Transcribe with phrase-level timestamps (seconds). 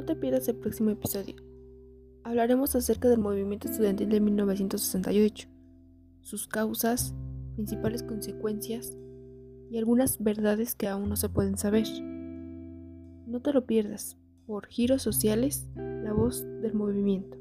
[0.00, 1.34] No te pierdas el próximo episodio.
[2.24, 5.46] Hablaremos acerca del movimiento estudiantil de 1968,
[6.22, 7.14] sus causas,
[7.54, 8.96] principales consecuencias
[9.70, 11.86] y algunas verdades que aún no se pueden saber.
[13.26, 14.16] No te lo pierdas
[14.46, 17.36] por Giros Sociales, la voz del movimiento.